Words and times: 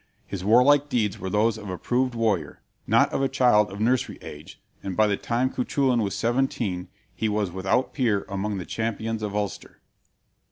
His 0.25 0.43
warlike 0.43 0.89
deeds 0.89 1.19
were 1.19 1.29
those 1.29 1.59
of 1.59 1.69
a 1.69 1.77
proved 1.77 2.15
warrior, 2.15 2.59
not 2.87 3.13
of 3.13 3.21
a 3.21 3.29
child 3.29 3.71
of 3.71 3.79
nursery 3.79 4.17
age; 4.23 4.59
and 4.81 4.97
by 4.97 5.05
the 5.05 5.15
time 5.15 5.51
Cuchulain 5.51 6.01
was 6.01 6.15
seventeen 6.15 6.87
he 7.13 7.29
was 7.29 7.51
without 7.51 7.93
peer 7.93 8.25
among 8.27 8.57
the 8.57 8.65
champions 8.65 9.21
of 9.21 9.35
Ulster. 9.35 9.79